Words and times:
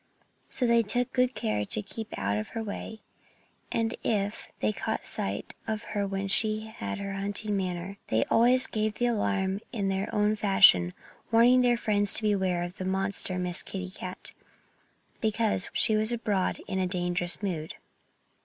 So 0.49 0.65
they 0.65 0.81
took 0.81 1.13
good 1.13 1.35
care 1.35 1.63
to 1.65 1.81
keep 1.83 2.17
out 2.17 2.35
of 2.35 2.49
her 2.57 2.63
way. 2.63 3.01
And 3.71 3.93
if 4.03 4.47
they 4.59 4.73
caught 4.73 5.05
sight 5.05 5.53
of 5.67 5.83
her 5.93 6.07
when 6.07 6.27
she 6.27 6.61
had 6.61 6.97
her 6.97 7.13
hunting 7.13 7.55
manner 7.55 7.97
they 8.07 8.25
always 8.25 8.65
gave 8.65 8.95
the 8.95 9.05
alarm 9.05 9.59
in 9.71 9.89
their 9.89 10.09
own 10.11 10.35
fashion, 10.35 10.95
warning 11.29 11.61
their 11.61 11.77
friends 11.77 12.15
to 12.15 12.23
beware 12.23 12.63
of 12.63 12.77
the 12.77 12.83
monster 12.85 13.37
Miss 13.37 13.61
Kitty 13.61 13.91
Cat, 13.91 14.31
because 15.19 15.69
she 15.71 15.95
was 15.95 16.11
abroad 16.11 16.57
and 16.67 16.79
in 16.79 16.85
a 16.85 16.87
dangerous 16.87 17.43
mood. 17.43 17.75